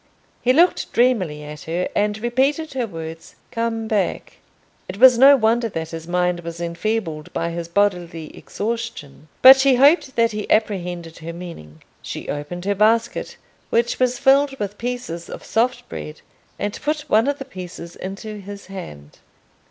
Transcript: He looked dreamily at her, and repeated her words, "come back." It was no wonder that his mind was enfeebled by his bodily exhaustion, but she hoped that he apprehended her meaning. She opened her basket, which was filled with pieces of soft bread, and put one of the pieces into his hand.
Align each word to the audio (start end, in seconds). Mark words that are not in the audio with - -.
He 0.41 0.51
looked 0.51 0.91
dreamily 0.93 1.43
at 1.43 1.65
her, 1.65 1.87
and 1.95 2.17
repeated 2.17 2.73
her 2.73 2.87
words, 2.87 3.35
"come 3.51 3.87
back." 3.87 4.39
It 4.89 4.97
was 4.97 5.15
no 5.19 5.35
wonder 5.35 5.69
that 5.69 5.91
his 5.91 6.07
mind 6.07 6.39
was 6.39 6.59
enfeebled 6.59 7.31
by 7.33 7.51
his 7.51 7.67
bodily 7.67 8.35
exhaustion, 8.35 9.27
but 9.43 9.57
she 9.57 9.75
hoped 9.75 10.15
that 10.15 10.31
he 10.31 10.49
apprehended 10.49 11.19
her 11.19 11.33
meaning. 11.33 11.83
She 12.01 12.29
opened 12.29 12.65
her 12.65 12.73
basket, 12.73 13.37
which 13.69 13.99
was 13.99 14.17
filled 14.17 14.57
with 14.57 14.79
pieces 14.79 15.29
of 15.29 15.45
soft 15.45 15.87
bread, 15.87 16.21
and 16.57 16.81
put 16.81 17.01
one 17.01 17.27
of 17.27 17.37
the 17.37 17.45
pieces 17.45 17.95
into 17.95 18.39
his 18.39 18.65
hand. 18.65 19.19